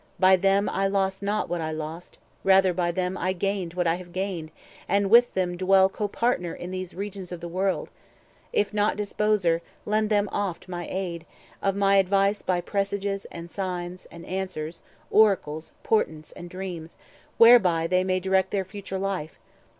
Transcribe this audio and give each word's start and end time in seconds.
By 0.19 0.35
them 0.35 0.67
I 0.67 0.87
lost 0.87 1.21
not 1.21 1.47
what 1.47 1.61
I 1.61 1.69
lost; 1.71 2.17
rather 2.43 2.73
by 2.73 2.89
them 2.89 3.13
390 3.13 3.27
I 3.29 3.31
gained 3.33 3.73
what 3.75 3.85
I 3.85 3.95
have 3.97 4.11
gained, 4.11 4.49
and 4.89 5.11
with 5.11 5.31
them 5.35 5.55
dwell 5.55 5.89
Copartner 5.89 6.55
in 6.55 6.71
these 6.71 6.95
regions 6.95 7.31
of 7.31 7.39
the 7.39 7.47
World, 7.47 7.91
If 8.51 8.73
not 8.73 8.97
disposer—lend 8.97 10.09
them 10.09 10.27
oft 10.31 10.67
my 10.67 10.87
aid, 10.89 11.27
Oft 11.61 11.77
my 11.77 11.97
advice 11.97 12.41
by 12.41 12.61
presages 12.61 13.25
and 13.25 13.51
signs, 13.51 14.07
And 14.07 14.25
answers, 14.25 14.81
oracles, 15.11 15.71
portents, 15.83 16.31
and 16.31 16.49
dreams, 16.49 16.97
Whereby 17.37 17.85
they 17.85 18.03
may 18.03 18.19
direct 18.19 18.49
their 18.49 18.65
future 18.65 18.97
life. 18.97 19.37